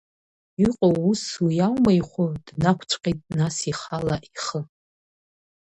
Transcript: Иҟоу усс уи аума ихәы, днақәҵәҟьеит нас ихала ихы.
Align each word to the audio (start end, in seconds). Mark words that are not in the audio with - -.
Иҟоу 0.63 0.95
усс 1.09 1.27
уи 1.45 1.57
аума 1.67 1.91
ихәы, 1.99 2.25
днақәҵәҟьеит 2.45 3.19
нас 3.37 3.57
ихала 3.71 4.15
ихы. 4.35 4.59